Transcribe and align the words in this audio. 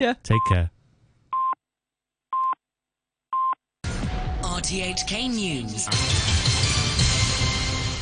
Yeah. 0.00 0.14
Take 0.22 0.44
care. 0.48 0.70
RTHK 4.42 5.28
News. 5.28 5.86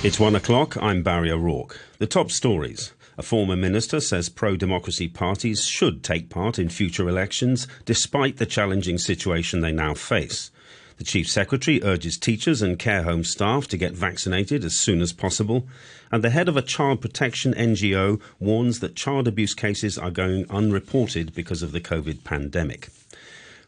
It's 0.05 0.21
one 0.21 0.37
o'clock. 0.37 0.77
I'm 0.81 1.03
Barry 1.03 1.33
O'Rourke. 1.33 1.81
The 1.99 2.07
top 2.07 2.31
stories. 2.31 2.93
A 3.19 3.23
former 3.25 3.57
minister 3.57 3.99
says 3.99 4.29
pro 4.29 4.55
democracy 4.55 5.09
parties 5.09 5.65
should 5.65 6.05
take 6.05 6.31
part 6.31 6.57
in 6.61 6.69
future 6.69 7.09
elections 7.09 7.67
despite 7.85 8.37
the 8.37 8.47
challenging 8.47 8.97
situation 8.97 9.61
they 9.61 9.73
now 9.73 9.93
face. 9.95 10.53
The 10.99 11.05
Chief 11.05 11.29
Secretary 11.29 11.81
urges 11.85 12.19
teachers 12.19 12.61
and 12.61 12.77
care 12.77 13.05
home 13.05 13.23
staff 13.23 13.69
to 13.69 13.77
get 13.77 13.93
vaccinated 13.93 14.65
as 14.65 14.77
soon 14.77 15.01
as 15.01 15.13
possible. 15.13 15.65
And 16.11 16.25
the 16.25 16.31
head 16.31 16.49
of 16.49 16.57
a 16.57 16.63
child 16.63 17.01
protection 17.01 17.55
NGO 17.55 18.21
warns 18.41 18.81
that 18.81 18.97
child 18.97 19.29
abuse 19.29 19.55
cases 19.55 19.97
are 19.97 20.11
going 20.11 20.45
unreported 20.51 21.37
because 21.37 21.63
of 21.63 21.71
the 21.71 21.81
COVID 21.81 22.25
pandemic. 22.25 22.89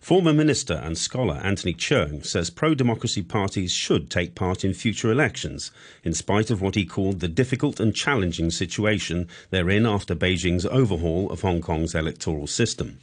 Former 0.00 0.32
minister 0.32 0.74
and 0.74 0.98
scholar 0.98 1.36
Anthony 1.36 1.72
Cheung 1.72 2.26
says 2.26 2.50
pro 2.50 2.74
democracy 2.74 3.22
parties 3.22 3.70
should 3.70 4.10
take 4.10 4.34
part 4.34 4.64
in 4.64 4.74
future 4.74 5.12
elections, 5.12 5.70
in 6.02 6.14
spite 6.14 6.50
of 6.50 6.60
what 6.60 6.74
he 6.74 6.84
called 6.84 7.20
the 7.20 7.28
difficult 7.28 7.78
and 7.78 7.94
challenging 7.94 8.50
situation 8.50 9.28
they're 9.50 9.70
in 9.70 9.86
after 9.86 10.16
Beijing's 10.16 10.66
overhaul 10.66 11.30
of 11.30 11.42
Hong 11.42 11.60
Kong's 11.60 11.94
electoral 11.94 12.48
system. 12.48 12.98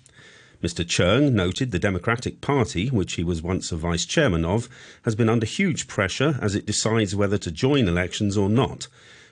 Mr. 0.64 0.84
Cheung 0.84 1.34
noted 1.34 1.70
the 1.70 1.78
Democratic 1.78 2.42
Party, 2.42 2.88
which 2.88 3.14
he 3.14 3.24
was 3.24 3.44
once 3.44 3.72
a 3.72 3.78
vice 3.78 4.06
chairman 4.06 4.44
of, 4.44 4.68
has 5.04 5.14
been 5.14 5.30
under 5.30 5.46
huge 5.46 5.88
pressure 5.88 6.40
as 6.42 6.56
it 6.56 6.66
decides 6.66 7.16
whether 7.16 7.38
to 7.38 7.52
join 7.52 7.88
elections 7.88 8.36
or 8.36 8.50
not. 8.50 8.88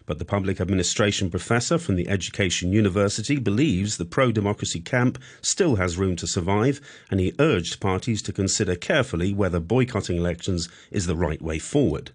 But 0.05 0.20
the 0.20 0.25
public 0.25 0.61
administration 0.61 1.31
professor 1.31 1.79
from 1.79 1.95
the 1.95 2.07
Education 2.07 2.71
University 2.71 3.39
believes 3.39 3.98
the 3.98 4.05
pro 4.05 4.31
democracy 4.31 4.79
camp 4.79 5.17
still 5.41 5.77
has 5.77 5.98
room 5.98 6.15
to 6.17 6.27
survive, 6.27 6.79
and 7.09 7.20
he 7.20 7.34
urged 7.39 7.79
parties 7.79 8.21
to 8.21 8.31
consider 8.31 8.76
carefully 8.76 9.34
whether 9.34 9.59
boycotting 9.59 10.17
elections 10.17 10.70
is 10.91 11.07
the 11.07 11.15
right 11.15 11.41
way 11.41 11.57
forward. 11.57 12.12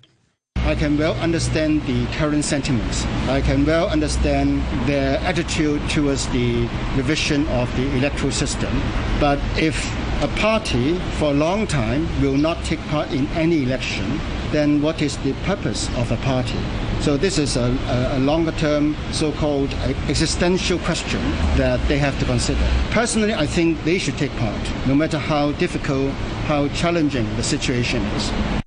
I 0.70 0.76
can 0.76 0.96
well 0.96 1.14
understand 1.14 1.82
the 1.86 2.06
current 2.14 2.44
sentiments. 2.44 3.04
I 3.26 3.40
can 3.40 3.66
well 3.66 3.88
understand 3.88 4.62
their 4.86 5.18
attitude 5.18 5.82
towards 5.90 6.28
the 6.28 6.68
revision 6.94 7.48
of 7.48 7.74
the 7.74 7.90
electoral 7.96 8.30
system. 8.30 8.72
But 9.18 9.40
if 9.58 9.76
a 10.22 10.28
party 10.38 10.96
for 11.18 11.32
a 11.32 11.34
long 11.34 11.66
time 11.66 12.06
will 12.22 12.36
not 12.36 12.64
take 12.64 12.78
part 12.82 13.10
in 13.10 13.26
any 13.34 13.64
election, 13.64 14.20
then 14.52 14.80
what 14.80 15.02
is 15.02 15.16
the 15.24 15.32
purpose 15.42 15.88
of 15.96 16.12
a 16.12 16.16
party? 16.18 16.60
So 17.00 17.16
this 17.16 17.36
is 17.36 17.56
a, 17.56 17.76
a, 17.88 18.18
a 18.18 18.20
longer 18.20 18.52
term 18.52 18.94
so-called 19.10 19.74
existential 20.08 20.78
question 20.78 21.20
that 21.56 21.80
they 21.88 21.98
have 21.98 22.16
to 22.20 22.24
consider. 22.26 22.64
Personally, 22.92 23.34
I 23.34 23.46
think 23.46 23.82
they 23.82 23.98
should 23.98 24.18
take 24.18 24.30
part, 24.36 24.86
no 24.86 24.94
matter 24.94 25.18
how 25.18 25.50
difficult, 25.50 26.12
how 26.46 26.68
challenging 26.68 27.26
the 27.34 27.42
situation 27.42 28.02
is. 28.14 28.59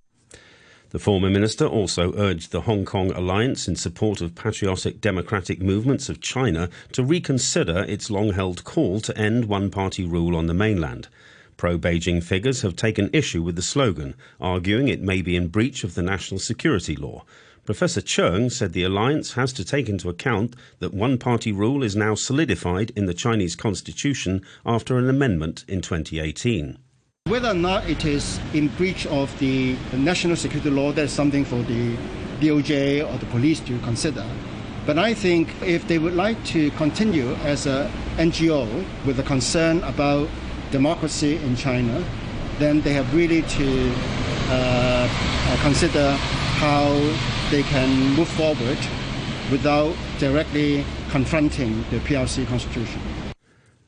The 0.93 0.99
former 0.99 1.31
minister 1.31 1.65
also 1.65 2.13
urged 2.15 2.51
the 2.51 2.61
Hong 2.61 2.85
Kong 2.85 3.09
alliance 3.13 3.67
in 3.67 3.75
support 3.75 4.21
of 4.21 4.35
patriotic 4.35 5.01
democratic 5.01 5.59
movements 5.59 6.07
of 6.07 6.21
China 6.21 6.69
to 6.91 7.03
reconsider 7.03 7.83
its 7.87 8.11
long 8.11 8.33
held 8.33 8.63
call 8.63 8.99
to 8.99 9.17
end 9.17 9.45
one 9.45 9.71
party 9.71 10.05
rule 10.05 10.35
on 10.35 10.45
the 10.45 10.53
mainland. 10.53 11.07
Pro 11.57 11.79
Beijing 11.79 12.21
figures 12.21 12.61
have 12.61 12.75
taken 12.75 13.09
issue 13.11 13.41
with 13.41 13.55
the 13.55 13.63
slogan, 13.63 14.13
arguing 14.39 14.87
it 14.87 15.01
may 15.01 15.23
be 15.23 15.35
in 15.35 15.47
breach 15.47 15.83
of 15.83 15.95
the 15.95 16.03
national 16.03 16.39
security 16.39 16.95
law. 16.95 17.25
Professor 17.65 18.01
Cheung 18.01 18.51
said 18.51 18.73
the 18.73 18.83
alliance 18.83 19.33
has 19.33 19.51
to 19.53 19.65
take 19.65 19.89
into 19.89 20.09
account 20.09 20.55
that 20.77 20.93
one 20.93 21.17
party 21.17 21.51
rule 21.51 21.81
is 21.81 21.95
now 21.95 22.13
solidified 22.13 22.91
in 22.95 23.07
the 23.07 23.15
Chinese 23.15 23.55
constitution 23.55 24.43
after 24.63 24.99
an 24.99 25.09
amendment 25.09 25.65
in 25.67 25.81
2018. 25.81 26.77
Whether 27.29 27.51
or 27.51 27.53
not 27.53 27.89
it 27.89 28.03
is 28.03 28.37
in 28.53 28.67
breach 28.67 29.07
of 29.07 29.39
the 29.39 29.77
national 29.93 30.35
security 30.35 30.69
law, 30.69 30.91
that's 30.91 31.13
something 31.13 31.45
for 31.45 31.63
the 31.63 31.95
DOJ 32.41 33.09
or 33.09 33.17
the 33.17 33.25
police 33.27 33.61
to 33.61 33.79
consider. 33.79 34.25
But 34.85 34.99
I 34.99 35.13
think 35.13 35.47
if 35.61 35.87
they 35.87 35.99
would 35.99 36.15
like 36.15 36.43
to 36.47 36.69
continue 36.71 37.33
as 37.45 37.65
an 37.65 37.89
NGO 38.17 38.67
with 39.05 39.19
a 39.21 39.23
concern 39.23 39.81
about 39.83 40.27
democracy 40.71 41.37
in 41.37 41.55
China, 41.55 42.03
then 42.59 42.81
they 42.81 42.91
have 42.91 43.15
really 43.15 43.41
to 43.41 43.93
uh, 44.49 45.57
consider 45.61 46.11
how 46.59 46.89
they 47.51 47.63
can 47.63 48.15
move 48.17 48.27
forward 48.27 48.77
without 49.49 49.95
directly 50.19 50.83
confronting 51.09 51.85
the 51.89 51.99
PRC 51.99 52.45
constitution. 52.47 53.01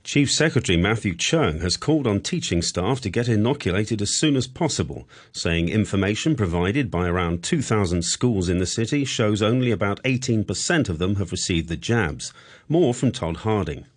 Chief 0.05 0.31
Secretary 0.31 0.77
Matthew 0.77 1.15
Cheung 1.15 1.61
has 1.61 1.77
called 1.77 2.05
on 2.05 2.21
teaching 2.21 2.61
staff 2.61 3.01
to 3.01 3.09
get 3.09 3.27
inoculated 3.27 4.03
as 4.03 4.11
soon 4.11 4.35
as 4.35 4.45
possible, 4.45 5.09
saying 5.31 5.67
information 5.67 6.35
provided 6.35 6.91
by 6.91 7.07
around 7.07 7.41
2,000 7.41 8.03
schools 8.03 8.47
in 8.47 8.59
the 8.59 8.67
city 8.67 9.03
shows 9.03 9.41
only 9.41 9.71
about 9.71 10.03
18% 10.03 10.89
of 10.89 10.99
them 10.99 11.15
have 11.15 11.31
received 11.31 11.69
the 11.69 11.75
jabs. 11.75 12.31
More 12.69 12.93
from 12.93 13.11
Todd 13.11 13.37
Harding. 13.37 13.87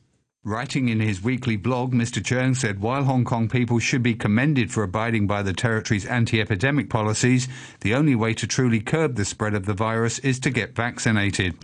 Writing 0.49 0.89
in 0.89 1.01
his 1.01 1.21
weekly 1.21 1.57
blog, 1.57 1.93
Mr. 1.93 2.23
Cheung 2.23 2.57
said 2.57 2.81
while 2.81 3.05
Hong 3.05 3.25
Kong 3.25 3.49
people 3.49 3.81
should 3.81 4.03
be 4.03 4.15
commended 4.15 4.73
for 4.73 4.85
abiding 4.85 5.27
by 5.27 5.43
the 5.43 5.53
territory's 5.53 6.07
anti 6.07 6.41
epidemic 6.41 6.89
policies, 6.89 7.49
the 7.81 7.93
only 7.93 8.15
way 8.15 8.33
to 8.33 8.47
truly 8.47 8.81
curb 8.81 9.17
the 9.17 9.27
spread 9.27 9.53
of 9.53 9.67
the 9.67 9.75
virus 9.75 10.21
is 10.21 10.39
to 10.41 10.51
get 10.51 10.75
vaccinated. 10.75 11.55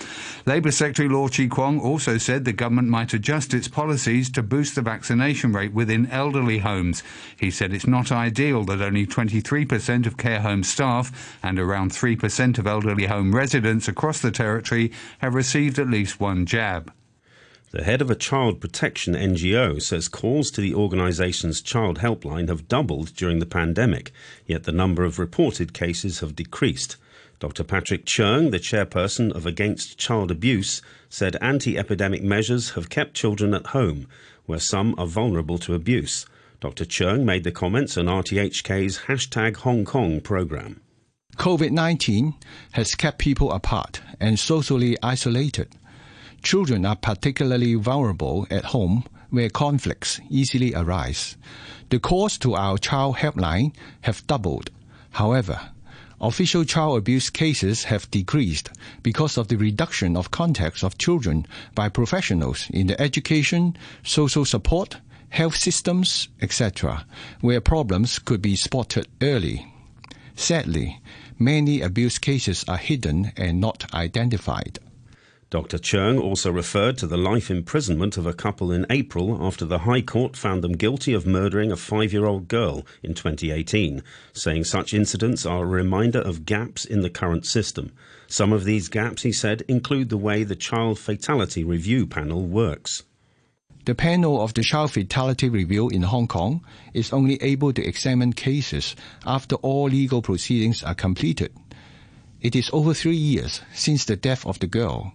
Labour 0.45 0.71
Secretary 0.71 1.09
Law 1.09 1.29
Chi 1.29 1.47
Kwong 1.47 1.81
also 1.81 2.19
said 2.19 2.45
the 2.45 2.53
government 2.53 2.89
might 2.89 3.15
adjust 3.15 3.55
its 3.55 3.69
policies 3.69 4.29
to 4.33 4.43
boost 4.43 4.75
the 4.75 4.83
vaccination 4.83 5.53
rate 5.53 5.73
within 5.73 6.11
elderly 6.11 6.59
homes. 6.59 7.03
He 7.39 7.53
said 7.53 7.73
it's 7.73 7.87
not 7.87 8.11
ideal 8.11 8.65
that 8.65 8.83
only 8.83 9.07
23% 9.07 10.05
of 10.05 10.19
care 10.19 10.41
home 10.41 10.63
staff 10.63 11.39
and 11.43 11.61
around 11.61 11.93
3% 11.93 12.59
of 12.59 12.67
elderly 12.67 13.07
home 13.07 13.35
residents 13.35 13.87
across 13.87 14.21
the 14.21 14.33
territory 14.33 14.91
have 15.21 15.35
received 15.35 15.79
at 15.79 15.89
least 15.89 16.21
one 16.21 16.45
jab. 16.45 16.93
The 17.75 17.83
head 17.83 18.01
of 18.01 18.09
a 18.09 18.15
child 18.15 18.61
protection 18.61 19.15
NGO 19.15 19.83
says 19.83 20.07
calls 20.07 20.53
to 20.53 20.61
the 20.61 20.77
organisation's 20.77 21.61
child 21.61 21.99
helpline 21.99 22.47
have 22.47 22.69
doubled 22.69 23.17
during 23.17 23.41
the 23.41 23.47
pandemic, 23.47 24.13
yet 24.47 24.63
the 24.63 24.71
number 24.71 25.03
of 25.03 25.19
reported 25.19 25.75
cases 25.75 26.21
have 26.21 26.37
decreased. 26.37 26.97
Dr. 27.41 27.65
Patrick 27.65 28.07
Cheung, 28.07 28.53
the 28.53 28.61
chairperson 28.61 29.35
of 29.35 29.45
Against 29.45 29.99
Child 29.99 30.31
Abuse, 30.31 30.83
said 31.09 31.37
anti 31.41 31.77
epidemic 31.77 32.23
measures 32.23 32.71
have 32.71 32.91
kept 32.91 33.15
children 33.15 33.53
at 33.53 33.67
home, 33.67 34.07
where 34.47 34.61
some 34.61 34.95
are 34.97 35.09
vulnerable 35.09 35.59
to 35.59 35.75
abuse. 35.75 36.27
Dr. 36.61 36.85
Cheung 36.85 37.25
made 37.25 37.43
the 37.43 37.51
comments 37.51 37.99
on 37.99 38.07
RTHK's 38.07 38.99
hashtag 39.09 39.57
Hong 39.57 39.85
Kong 39.85 40.21
programme. 40.21 40.81
COVID 41.39 41.73
19 41.73 42.35
has 42.71 42.95
kept 42.95 43.19
people 43.19 43.51
apart 43.51 44.01
and 44.21 44.39
socially 44.39 44.97
isolated. 45.03 45.75
Children 46.45 46.85
are 46.85 46.95
particularly 46.95 47.73
vulnerable 47.75 48.47
at 48.51 48.67
home 48.67 49.05
where 49.31 49.49
conflicts 49.49 50.21
easily 50.29 50.75
arise. 50.75 51.39
The 51.89 51.99
calls 51.99 52.37
to 52.39 52.55
our 52.55 52.77
child 52.77 53.17
helpline 53.17 53.75
have 54.03 54.27
doubled. 54.27 54.69
However, 55.13 55.59
official 56.21 56.65
child 56.65 56.99
abuse 56.99 57.31
cases 57.31 57.85
have 57.85 58.11
decreased 58.11 58.69
because 59.03 59.39
of 59.39 59.49
the 59.49 59.57
reduction 59.57 60.19
of 60.19 60.31
contacts 60.31 60.85
of 60.85 60.99
children 60.99 61.47
by 61.75 61.89
professionals 61.89 62.69
in 62.69 62.89
the 62.89 63.01
education, 63.01 63.75
social 64.03 64.45
support, 64.45 64.99
health 65.31 65.57
systems, 65.57 66.29
etc., 66.43 67.07
where 67.41 67.63
problems 67.63 68.19
could 68.19 68.43
be 68.43 68.55
spotted 68.55 69.09
early. 69.23 69.67
Sadly, 70.37 71.01
many 71.39 71.81
abuse 71.81 72.19
cases 72.19 72.67
are 72.69 72.77
hidden 72.77 73.33
and 73.39 73.63
not 73.63 73.95
identified. 73.95 74.79
Dr. 75.55 75.79
Cheung 75.79 76.21
also 76.21 76.51
referred 76.51 76.99
to 76.99 77.07
the 77.07 77.17
life 77.17 77.49
imprisonment 77.49 78.17
of 78.17 78.27
a 78.27 78.33
couple 78.33 78.73
in 78.73 78.87
April 78.91 79.39
after 79.41 79.65
the 79.65 79.79
High 79.79 80.01
Court 80.01 80.37
found 80.37 80.65
them 80.65 80.73
guilty 80.73 81.13
of 81.13 81.29
murdering 81.29 81.71
a 81.71 81.77
five 81.77 82.13
year 82.13 82.27
old 82.27 82.49
girl 82.49 82.85
in 83.05 83.15
2018, 83.15 84.03
saying 84.33 84.65
such 84.65 84.93
incidents 84.93 85.47
are 85.47 85.63
a 85.63 85.65
reminder 85.65 86.19
of 86.19 86.45
gaps 86.45 86.85
in 86.85 87.03
the 87.03 87.09
current 87.09 87.47
system. 87.47 87.93
Some 88.27 88.53
of 88.53 88.65
these 88.65 88.89
gaps, 88.89 89.23
he 89.23 89.31
said, 89.31 89.63
include 89.69 90.09
the 90.09 90.17
way 90.17 90.43
the 90.43 90.57
Child 90.57 90.99
Fatality 90.99 91.63
Review 91.63 92.05
panel 92.05 92.45
works. 92.45 93.05
The 93.85 93.95
panel 93.95 94.43
of 94.43 94.55
the 94.55 94.65
Child 94.65 94.91
Fatality 94.91 95.49
Review 95.49 95.89
in 95.89 96.03
Hong 96.03 96.27
Kong 96.27 96.67
is 96.95 97.13
only 97.13 97.41
able 97.41 97.73
to 97.75 97.87
examine 97.87 98.33
cases 98.33 98.97
after 99.25 99.55
all 99.55 99.85
legal 99.85 100.21
proceedings 100.21 100.83
are 100.83 100.97
completed. 100.97 101.53
It 102.41 102.57
is 102.57 102.71
over 102.73 102.93
three 102.93 103.15
years 103.15 103.61
since 103.73 104.05
the 104.05 104.17
death 104.17 104.45
of 104.45 104.59
the 104.59 104.67
girl. 104.67 105.15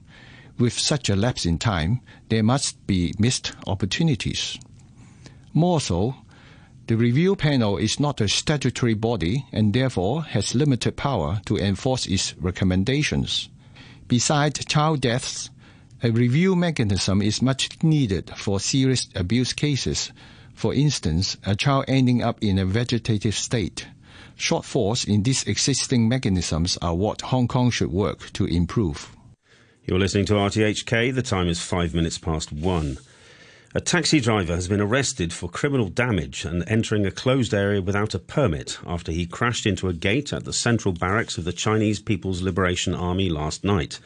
With 0.59 0.77
such 0.77 1.09
a 1.09 1.15
lapse 1.15 1.45
in 1.45 1.57
time, 1.57 2.01
there 2.29 2.43
must 2.43 2.85
be 2.85 3.13
missed 3.17 3.53
opportunities. 3.65 4.59
More 5.53 5.81
so, 5.81 6.15
the 6.87 6.97
review 6.97 7.35
panel 7.35 7.77
is 7.77 7.99
not 7.99 8.21
a 8.21 8.27
statutory 8.27 8.93
body 8.93 9.45
and 9.51 9.73
therefore 9.73 10.23
has 10.23 10.53
limited 10.53 10.95
power 10.95 11.41
to 11.45 11.57
enforce 11.57 12.05
its 12.05 12.35
recommendations. 12.37 13.49
Besides 14.07 14.65
child 14.65 15.01
deaths, 15.01 15.49
a 16.03 16.11
review 16.11 16.55
mechanism 16.55 17.21
is 17.21 17.41
much 17.41 17.81
needed 17.81 18.31
for 18.37 18.59
serious 18.59 19.07
abuse 19.15 19.53
cases 19.53 20.11
For 20.59 20.73
instance, 20.73 21.37
a 21.45 21.55
child 21.55 21.85
ending 21.87 22.21
up 22.21 22.43
in 22.43 22.59
a 22.59 22.65
vegetative 22.65 23.33
state. 23.33 23.87
Shortfalls 24.37 25.07
in 25.07 25.23
these 25.23 25.45
existing 25.45 26.09
mechanisms 26.09 26.77
are 26.81 26.93
what 26.93 27.21
Hong 27.21 27.47
Kong 27.47 27.71
should 27.71 27.93
work 27.93 28.33
to 28.33 28.43
improve. 28.43 29.15
You're 29.89 29.97
listening 29.97 30.25
to 30.25 30.33
RTHK. 30.33 31.15
The 31.15 31.23
time 31.23 31.47
is 31.47 31.63
five 31.63 31.95
minutes 31.95 32.19
past 32.19 32.51
one. 32.53 32.99
A 33.73 33.81
taxi 33.81 34.19
driver 34.19 34.53
has 34.53 34.67
been 34.67 34.81
arrested 34.81 35.33
for 35.33 35.49
criminal 35.49 35.89
damage 35.89 36.45
and 36.45 36.63
entering 36.67 37.07
a 37.07 37.11
closed 37.11 37.55
area 37.55 37.81
without 37.81 38.13
a 38.13 38.19
permit 38.19 38.77
after 38.85 39.11
he 39.11 39.25
crashed 39.25 39.65
into 39.65 39.87
a 39.87 39.93
gate 39.93 40.31
at 40.31 40.45
the 40.45 40.53
central 40.53 40.93
barracks 40.93 41.39
of 41.39 41.43
the 41.43 41.51
Chinese 41.51 41.99
People's 41.99 42.43
Liberation 42.43 42.93
Army 42.93 43.31
last 43.31 43.63
night. 43.63 43.99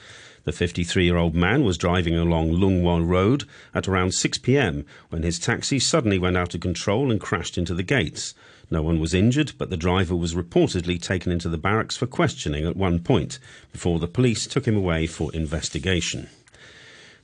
The 0.46 0.54
53 0.54 1.04
year 1.04 1.18
old 1.18 1.36
man 1.36 1.66
was 1.66 1.78
driving 1.78 2.16
along 2.16 2.54
Lung 2.54 2.82
Wo 2.82 3.02
Road 3.02 3.44
at 3.76 3.86
around 3.86 4.14
6 4.14 4.38
pm 4.38 4.86
when 5.10 5.24
his 5.24 5.38
taxi 5.38 5.80
suddenly 5.80 6.18
went 6.18 6.38
out 6.38 6.56
of 6.56 6.62
control 6.62 7.12
and 7.12 7.20
crashed 7.20 7.58
into 7.58 7.74
the 7.74 7.84
gates. 7.84 8.34
No 8.74 8.82
one 8.82 9.00
was 9.00 9.14
injured, 9.14 9.52
but 9.60 9.70
the 9.70 9.78
driver 9.78 10.16
was 10.16 10.34
reportedly 10.34 11.00
taken 11.00 11.32
into 11.32 11.48
the 11.48 11.60
barracks 11.60 11.96
for 11.96 12.08
questioning 12.08 12.66
at 12.66 12.76
one 12.76 12.98
point 12.98 13.38
before 13.72 14.00
the 14.00 14.08
police 14.08 14.48
took 14.48 14.68
him 14.68 14.76
away 14.76 15.06
for 15.06 15.32
investigation. 15.32 16.28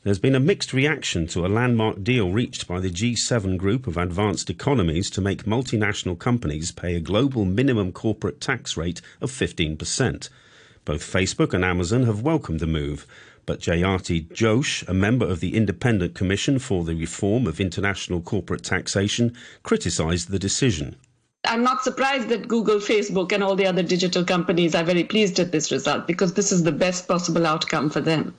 There's 0.03 0.19
been 0.19 0.35
a 0.35 0.39
mixed 0.39 0.73
reaction 0.73 1.25
to 1.29 1.47
a 1.47 1.49
landmark 1.49 2.03
deal 2.03 2.29
reached 2.29 2.67
by 2.67 2.79
the 2.79 2.91
G7 2.91 3.57
group 3.57 3.87
of 3.87 3.97
advanced 3.97 4.51
economies 4.51 5.09
to 5.09 5.21
make 5.21 5.45
multinational 5.45 6.19
companies 6.19 6.71
pay 6.71 6.93
a 6.95 6.99
global 6.99 7.45
minimum 7.45 7.93
corporate 7.93 8.39
tax 8.39 8.77
rate 8.77 9.01
of 9.19 9.31
15%. 9.31 10.29
Both 10.85 11.01
Facebook 11.01 11.55
and 11.55 11.65
Amazon 11.65 12.03
have 12.03 12.21
welcomed 12.21 12.59
the 12.59 12.67
move, 12.67 13.07
but 13.47 13.59
Jayati 13.59 14.27
Ghosh, 14.27 14.87
a 14.87 14.93
member 14.93 15.25
of 15.25 15.39
the 15.39 15.55
Independent 15.55 16.13
Commission 16.13 16.59
for 16.59 16.83
the 16.83 16.93
Reform 16.93 17.47
of 17.47 17.59
International 17.59 18.21
Corporate 18.21 18.61
Taxation, 18.61 19.35
criticised 19.63 20.29
the 20.29 20.37
decision. 20.37 20.95
I'm 21.45 21.63
not 21.63 21.83
surprised 21.83 22.27
that 22.29 22.47
Google, 22.47 22.79
Facebook, 22.79 23.31
and 23.31 23.41
all 23.41 23.55
the 23.55 23.65
other 23.65 23.81
digital 23.81 24.23
companies 24.23 24.75
are 24.75 24.83
very 24.83 25.03
pleased 25.03 25.39
at 25.39 25.51
this 25.51 25.71
result 25.71 26.05
because 26.05 26.33
this 26.33 26.51
is 26.51 26.63
the 26.63 26.71
best 26.71 27.07
possible 27.07 27.47
outcome 27.47 27.89
for 27.89 28.01
them. 28.01 28.35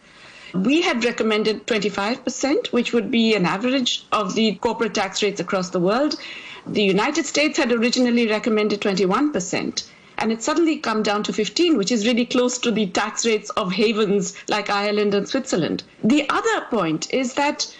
We 0.54 0.82
had 0.82 1.04
recommended 1.04 1.66
25%, 1.66 2.68
which 2.68 2.92
would 2.92 3.10
be 3.10 3.34
an 3.34 3.46
average 3.46 4.04
of 4.12 4.34
the 4.34 4.54
corporate 4.56 4.94
tax 4.94 5.22
rates 5.22 5.40
across 5.40 5.70
the 5.70 5.80
world. 5.80 6.20
The 6.66 6.84
United 6.84 7.26
States 7.26 7.58
had 7.58 7.72
originally 7.72 8.28
recommended 8.28 8.80
21%. 8.80 9.84
And 10.18 10.30
it's 10.30 10.44
suddenly 10.44 10.76
come 10.76 11.02
down 11.02 11.22
to 11.22 11.32
15, 11.32 11.78
which 11.78 11.90
is 11.90 12.06
really 12.06 12.26
close 12.26 12.58
to 12.58 12.70
the 12.70 12.86
tax 12.86 13.24
rates 13.24 13.50
of 13.50 13.72
havens 13.72 14.34
like 14.48 14.70
Ireland 14.70 15.14
and 15.14 15.26
Switzerland. 15.26 15.82
The 16.04 16.28
other 16.28 16.66
point 16.70 17.12
is 17.12 17.34
that 17.34 17.74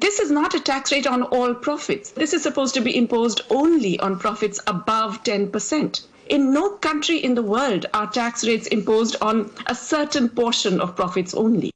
this 0.00 0.18
is 0.18 0.30
not 0.30 0.54
a 0.54 0.60
tax 0.60 0.90
rate 0.90 1.06
on 1.06 1.22
all 1.22 1.54
profits. 1.54 2.10
This 2.10 2.32
is 2.32 2.42
supposed 2.42 2.74
to 2.74 2.80
be 2.80 2.96
imposed 2.96 3.42
only 3.50 3.98
on 4.00 4.18
profits 4.18 4.60
above 4.66 5.22
10%. 5.22 6.06
In 6.28 6.52
no 6.52 6.70
country 6.70 7.18
in 7.18 7.34
the 7.34 7.42
world 7.42 7.86
are 7.94 8.10
tax 8.10 8.44
rates 8.44 8.66
imposed 8.68 9.16
on 9.20 9.50
a 9.66 9.74
certain 9.74 10.28
portion 10.28 10.80
of 10.80 10.96
profits 10.96 11.32
only. 11.34 11.70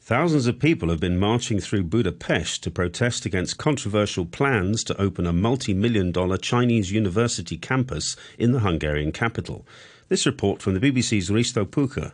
Thousands 0.00 0.46
of 0.46 0.58
people 0.58 0.90
have 0.90 1.00
been 1.00 1.18
marching 1.18 1.60
through 1.60 1.84
Budapest 1.84 2.62
to 2.64 2.70
protest 2.70 3.24
against 3.24 3.56
controversial 3.56 4.26
plans 4.26 4.84
to 4.84 5.00
open 5.00 5.26
a 5.26 5.32
multi 5.32 5.72
million 5.72 6.12
dollar 6.12 6.36
Chinese 6.36 6.92
university 6.92 7.56
campus 7.56 8.16
in 8.38 8.52
the 8.52 8.60
Hungarian 8.60 9.12
capital. 9.12 9.66
This 10.08 10.26
report 10.26 10.60
from 10.60 10.74
the 10.74 10.80
BBC's 10.80 11.30
Risto 11.30 11.64
Puka. 11.64 12.12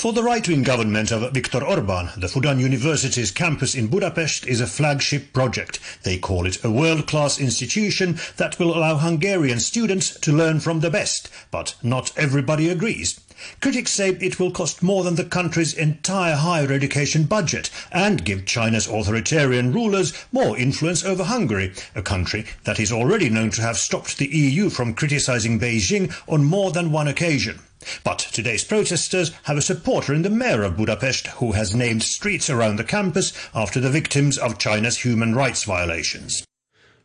For 0.00 0.14
the 0.14 0.22
right-wing 0.22 0.62
government 0.62 1.12
of 1.12 1.30
Viktor 1.34 1.62
Orban, 1.62 2.08
the 2.16 2.26
Fudan 2.26 2.58
University's 2.58 3.30
campus 3.30 3.74
in 3.74 3.88
Budapest 3.88 4.46
is 4.46 4.62
a 4.62 4.66
flagship 4.66 5.34
project. 5.34 5.78
They 6.04 6.16
call 6.16 6.46
it 6.46 6.64
a 6.64 6.70
world-class 6.70 7.38
institution 7.38 8.18
that 8.38 8.58
will 8.58 8.74
allow 8.74 8.96
Hungarian 8.96 9.60
students 9.60 10.18
to 10.20 10.32
learn 10.32 10.60
from 10.60 10.80
the 10.80 10.88
best, 10.88 11.28
but 11.50 11.74
not 11.82 12.16
everybody 12.16 12.70
agrees. 12.70 13.20
Critics 13.60 13.90
say 13.90 14.16
it 14.22 14.40
will 14.40 14.50
cost 14.50 14.82
more 14.82 15.04
than 15.04 15.16
the 15.16 15.24
country's 15.24 15.74
entire 15.74 16.36
higher 16.36 16.72
education 16.72 17.24
budget 17.24 17.68
and 17.92 18.24
give 18.24 18.46
China's 18.46 18.88
authoritarian 18.88 19.70
rulers 19.70 20.14
more 20.32 20.56
influence 20.56 21.04
over 21.04 21.24
Hungary, 21.24 21.74
a 21.94 22.00
country 22.00 22.46
that 22.64 22.80
is 22.80 22.90
already 22.90 23.28
known 23.28 23.50
to 23.50 23.60
have 23.60 23.76
stopped 23.76 24.16
the 24.16 24.28
EU 24.28 24.70
from 24.70 24.94
criticizing 24.94 25.60
Beijing 25.60 26.10
on 26.26 26.42
more 26.42 26.70
than 26.70 26.90
one 26.90 27.06
occasion. 27.06 27.60
But 28.04 28.18
today's 28.18 28.64
protesters 28.64 29.32
have 29.44 29.56
a 29.56 29.62
supporter 29.62 30.12
in 30.14 30.22
the 30.22 30.30
mayor 30.30 30.62
of 30.62 30.76
Budapest 30.76 31.28
who 31.28 31.52
has 31.52 31.74
named 31.74 32.02
streets 32.02 32.50
around 32.50 32.76
the 32.76 32.84
campus 32.84 33.32
after 33.54 33.80
the 33.80 33.90
victims 33.90 34.38
of 34.38 34.58
China's 34.58 34.98
human 34.98 35.34
rights 35.34 35.64
violations. 35.64 36.44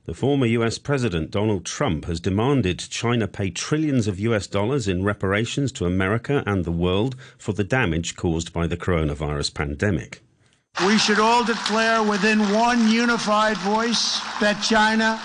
The 0.05 0.13
former 0.13 0.45
US 0.45 0.77
President 0.77 1.31
Donald 1.31 1.65
Trump 1.65 2.05
has 2.05 2.19
demanded 2.19 2.77
China 2.77 3.27
pay 3.27 3.49
trillions 3.49 4.07
of 4.07 4.19
US 4.19 4.45
dollars 4.45 4.87
in 4.87 5.03
reparations 5.03 5.71
to 5.73 5.85
America 5.85 6.43
and 6.45 6.63
the 6.63 6.71
world 6.71 7.15
for 7.39 7.53
the 7.53 7.63
damage 7.63 8.15
caused 8.15 8.53
by 8.53 8.67
the 8.67 8.77
coronavirus 8.77 9.53
pandemic. 9.55 10.21
We 10.85 10.97
should 10.97 11.19
all 11.19 11.43
declare 11.43 12.03
within 12.03 12.39
one 12.53 12.87
unified 12.91 13.57
voice 13.57 14.19
that 14.41 14.61
China 14.61 15.19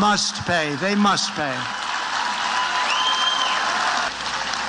must 0.00 0.36
pay. 0.46 0.76
They 0.76 0.94
must 0.94 1.30
pay. 1.32 1.81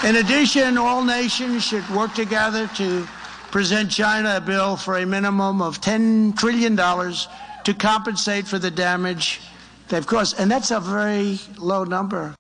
In 0.03 0.17
addition, 0.17 0.77
all 0.77 1.01
nations 1.01 1.63
should 1.63 1.89
work 1.91 2.13
together 2.13 2.67
to 2.75 3.07
present 3.51 3.89
China 3.89 4.35
a 4.35 4.41
bill 4.41 4.75
for 4.75 4.97
a 4.97 5.05
minimum 5.05 5.61
of 5.61 5.79
$10 5.79 6.38
trillion 6.38 6.75
to 6.75 7.73
compensate 7.73 8.45
for 8.45 8.59
the 8.59 8.69
damage 8.69 9.39
they've 9.88 10.05
caused. 10.05 10.38
And 10.38 10.51
that's 10.51 10.71
a 10.71 10.81
very 10.81 11.39
low 11.57 11.85
number. 11.85 12.35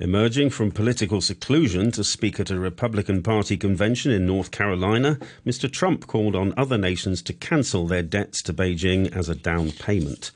Emerging 0.00 0.50
from 0.50 0.72
political 0.72 1.20
seclusion 1.20 1.92
to 1.92 2.02
speak 2.02 2.40
at 2.40 2.50
a 2.50 2.58
Republican 2.58 3.22
Party 3.22 3.56
convention 3.56 4.10
in 4.10 4.26
North 4.26 4.50
Carolina, 4.50 5.20
Mr. 5.46 5.70
Trump 5.70 6.08
called 6.08 6.34
on 6.34 6.52
other 6.56 6.76
nations 6.76 7.22
to 7.22 7.32
cancel 7.32 7.86
their 7.86 8.02
debts 8.02 8.42
to 8.42 8.52
Beijing 8.52 9.14
as 9.14 9.28
a 9.28 9.36
down 9.36 9.70
payment. 9.70 10.32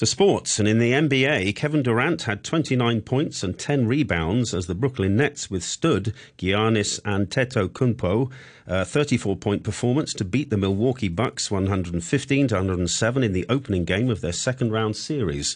To 0.00 0.06
sports, 0.06 0.58
and 0.58 0.66
in 0.66 0.78
the 0.78 0.92
NBA, 0.92 1.54
Kevin 1.54 1.82
Durant 1.82 2.22
had 2.22 2.42
29 2.42 3.02
points 3.02 3.42
and 3.42 3.58
10 3.58 3.86
rebounds 3.86 4.54
as 4.54 4.66
the 4.66 4.74
Brooklyn 4.74 5.14
Nets 5.14 5.50
withstood 5.50 6.14
Giannis 6.38 7.02
Antetokounmpo, 7.02 8.30
a 8.66 8.72
34-point 8.76 9.62
performance 9.62 10.14
to 10.14 10.24
beat 10.24 10.48
the 10.48 10.56
Milwaukee 10.56 11.10
Bucks 11.10 11.50
115 11.50 12.48
to 12.48 12.54
107 12.54 13.22
in 13.22 13.34
the 13.34 13.44
opening 13.50 13.84
game 13.84 14.08
of 14.08 14.22
their 14.22 14.32
second-round 14.32 14.96
series. 14.96 15.54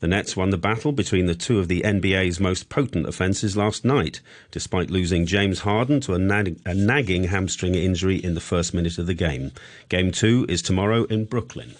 The 0.00 0.08
Nets 0.08 0.36
won 0.36 0.50
the 0.50 0.58
battle 0.58 0.92
between 0.92 1.24
the 1.24 1.34
two 1.34 1.58
of 1.58 1.68
the 1.68 1.80
NBA's 1.80 2.38
most 2.38 2.68
potent 2.68 3.08
offences 3.08 3.56
last 3.56 3.82
night, 3.82 4.20
despite 4.50 4.90
losing 4.90 5.24
James 5.24 5.60
Harden 5.60 6.02
to 6.02 6.12
a, 6.12 6.18
nag- 6.18 6.60
a 6.66 6.74
nagging 6.74 7.24
hamstring 7.24 7.74
injury 7.76 8.16
in 8.16 8.34
the 8.34 8.40
first 8.42 8.74
minute 8.74 8.98
of 8.98 9.06
the 9.06 9.14
game. 9.14 9.52
Game 9.88 10.12
two 10.12 10.44
is 10.50 10.60
tomorrow 10.60 11.04
in 11.04 11.24
Brooklyn. 11.24 11.76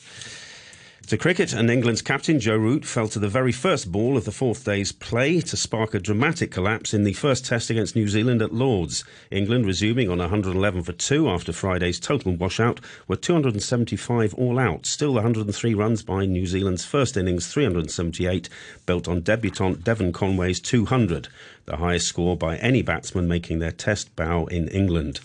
To 1.11 1.19
cricket, 1.19 1.53
and 1.53 1.69
England's 1.69 2.03
captain 2.03 2.39
Joe 2.39 2.57
Root 2.57 2.85
fell 2.85 3.09
to 3.09 3.19
the 3.19 3.27
very 3.27 3.51
first 3.51 3.91
ball 3.91 4.17
of 4.17 4.25
the 4.25 4.31
fourth 4.31 4.65
day's 4.65 4.93
play 4.93 5.41
to 5.41 5.57
spark 5.57 5.93
a 5.93 5.99
dramatic 5.99 6.53
collapse 6.53 6.95
in 6.95 7.03
the 7.03 7.15
first 7.15 7.45
test 7.45 7.69
against 7.69 7.97
New 7.97 8.07
Zealand 8.07 8.41
at 8.41 8.55
Lords. 8.55 9.03
England 9.29 9.67
resuming 9.67 10.09
on 10.09 10.19
111 10.19 10.85
for 10.85 10.93
2 10.93 11.29
after 11.29 11.53
Friday's 11.53 11.99
total 11.99 12.37
washout 12.37 12.79
were 13.09 13.17
275 13.17 14.35
all 14.35 14.57
out, 14.57 14.87
still 14.87 15.15
103 15.15 15.75
runs 15.75 16.05
by 16.05 16.27
New 16.27 16.47
Zealand's 16.47 16.85
first 16.85 17.17
innings 17.17 17.49
378, 17.49 18.49
built 18.87 19.09
on 19.09 19.21
debutant 19.21 19.83
Devon 19.83 20.13
Conway's 20.13 20.61
200, 20.61 21.27
the 21.67 21.79
highest 21.79 22.07
score 22.07 22.37
by 22.37 22.57
any 22.59 22.83
batsman 22.83 23.27
making 23.27 23.59
their 23.59 23.73
test 23.73 24.15
bow 24.15 24.47
in 24.47 24.69
England. 24.69 25.19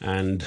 And 0.00 0.46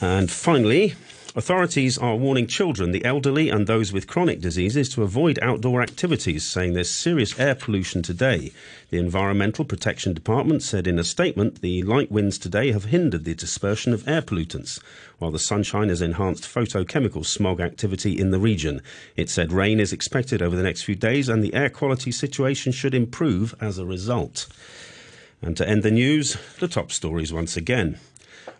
and 0.00 0.30
finally, 0.30 0.94
Authorities 1.36 1.98
are 1.98 2.16
warning 2.16 2.46
children, 2.46 2.90
the 2.90 3.04
elderly, 3.04 3.50
and 3.50 3.66
those 3.66 3.92
with 3.92 4.06
chronic 4.06 4.40
diseases 4.40 4.88
to 4.88 5.02
avoid 5.02 5.38
outdoor 5.42 5.82
activities, 5.82 6.42
saying 6.42 6.72
there's 6.72 6.90
serious 6.90 7.38
air 7.38 7.54
pollution 7.54 8.00
today. 8.00 8.50
The 8.88 8.98
Environmental 8.98 9.66
Protection 9.66 10.14
Department 10.14 10.62
said 10.62 10.86
in 10.86 10.98
a 10.98 11.04
statement 11.04 11.60
the 11.60 11.82
light 11.82 12.10
winds 12.10 12.38
today 12.38 12.72
have 12.72 12.84
hindered 12.84 13.24
the 13.24 13.34
dispersion 13.34 13.92
of 13.92 14.08
air 14.08 14.22
pollutants, 14.22 14.80
while 15.18 15.30
the 15.30 15.38
sunshine 15.38 15.90
has 15.90 16.00
enhanced 16.00 16.44
photochemical 16.44 17.26
smog 17.26 17.60
activity 17.60 18.18
in 18.18 18.30
the 18.30 18.38
region. 18.38 18.80
It 19.14 19.28
said 19.28 19.52
rain 19.52 19.80
is 19.80 19.92
expected 19.92 20.40
over 20.40 20.56
the 20.56 20.62
next 20.62 20.82
few 20.82 20.94
days 20.94 21.28
and 21.28 21.44
the 21.44 21.52
air 21.52 21.68
quality 21.68 22.10
situation 22.10 22.72
should 22.72 22.94
improve 22.94 23.54
as 23.60 23.76
a 23.76 23.84
result. 23.84 24.46
And 25.42 25.58
to 25.58 25.68
end 25.68 25.82
the 25.82 25.90
news, 25.90 26.38
the 26.58 26.68
top 26.68 26.90
stories 26.90 27.34
once 27.34 27.54
again. 27.54 27.98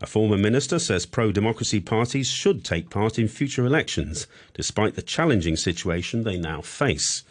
A 0.00 0.06
former 0.06 0.36
minister 0.36 0.78
says 0.78 1.06
pro 1.06 1.32
democracy 1.32 1.80
parties 1.80 2.28
should 2.28 2.64
take 2.64 2.90
part 2.90 3.18
in 3.18 3.28
future 3.28 3.66
elections, 3.66 4.26
despite 4.54 4.94
the 4.94 5.02
challenging 5.02 5.56
situation 5.56 6.22
they 6.22 6.38
now 6.38 6.60
face. 6.60 7.24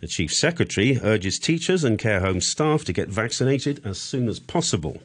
The 0.00 0.08
Chief 0.08 0.32
Secretary 0.34 0.98
urges 1.02 1.38
teachers 1.38 1.84
and 1.84 1.98
care 1.98 2.20
home 2.20 2.40
staff 2.40 2.84
to 2.86 2.92
get 2.92 3.08
vaccinated 3.08 3.80
as 3.84 3.98
soon 3.98 4.28
as 4.28 4.40
possible. 4.40 5.00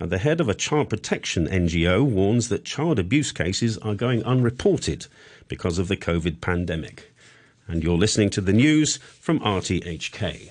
And 0.00 0.10
the 0.10 0.18
head 0.18 0.40
of 0.40 0.48
a 0.48 0.54
child 0.54 0.90
protection 0.90 1.46
NGO 1.46 2.04
warns 2.04 2.48
that 2.48 2.64
child 2.64 2.98
abuse 2.98 3.30
cases 3.30 3.78
are 3.78 3.94
going 3.94 4.24
unreported 4.24 5.06
because 5.46 5.78
of 5.78 5.86
the 5.86 5.96
COVID 5.96 6.40
pandemic. 6.40 7.12
And 7.68 7.84
you're 7.84 7.96
listening 7.96 8.30
to 8.30 8.40
the 8.40 8.52
news 8.52 8.96
from 8.96 9.38
RTHK. 9.38 10.50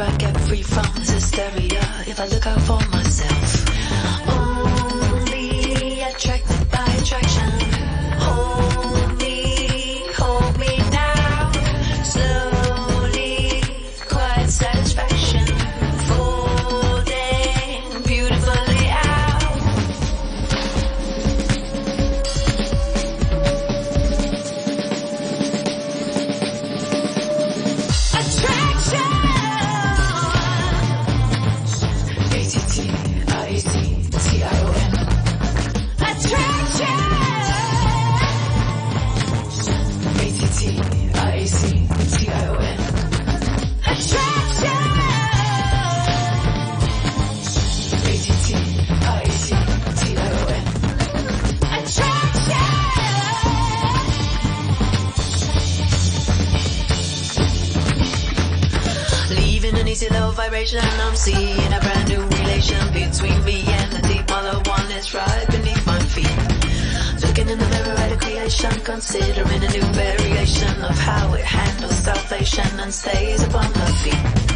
I 0.00 0.16
get 0.16 0.38
free 0.42 0.62
from 0.62 0.86
this 0.94 1.10
hysteria. 1.10 1.82
If 2.06 2.20
I 2.20 2.26
look 2.26 2.46
out 2.46 2.60
for 2.62 2.78
myself. 2.90 3.47
crazy 59.98 60.14
low 60.14 60.30
vibration. 60.30 60.80
I'm 60.80 61.16
seeing 61.16 61.72
a 61.72 61.80
brand 61.80 62.08
new 62.08 62.22
relation 62.22 62.92
between 62.92 63.44
me 63.44 63.64
and 63.66 63.92
the 63.92 64.06
deep. 64.06 64.30
All 64.30 64.44
one 64.62 64.88
that's 64.88 65.08
is 65.08 65.14
right 65.14 65.46
beneath 65.50 65.84
my 65.86 65.98
feet. 66.00 66.38
Looking 67.22 67.48
in 67.48 67.58
the 67.58 67.68
mirror 67.68 67.98
at 67.98 68.12
a 68.12 68.16
creation, 68.16 68.70
considering 68.84 69.62
a 69.64 69.70
new 69.70 69.86
variation 69.94 70.82
of 70.84 70.96
how 70.98 71.34
it 71.34 71.44
handles 71.44 71.96
salvation 71.96 72.80
and 72.80 72.92
stays 72.92 73.42
upon 73.42 73.72
the 73.72 73.86
feet. 74.02 74.47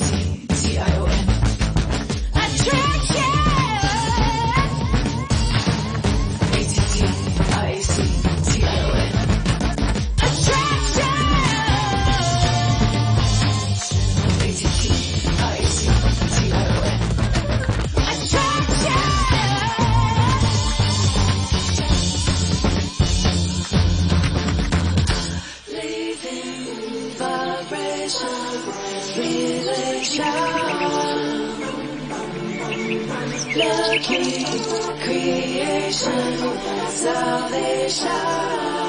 Boys. 0.00 0.23
Lucky 33.56 34.44
creation, 35.00 36.36
salvation. 36.90 38.83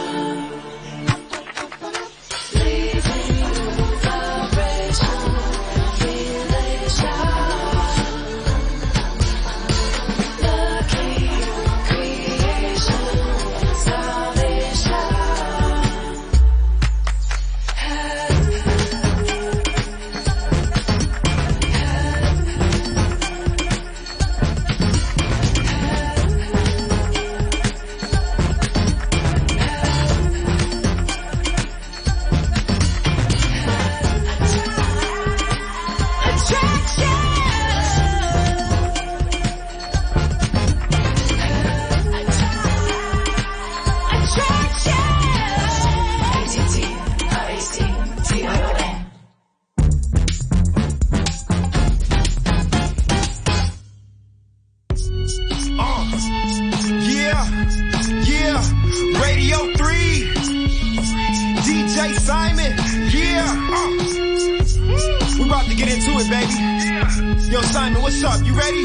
Ready? 68.55 68.83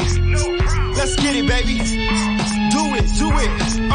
Let's 0.94 1.16
get 1.16 1.36
it, 1.36 1.46
baby. 1.46 1.78
Do 2.70 2.94
it, 2.94 3.06
do 3.18 3.30
it. 3.32 3.89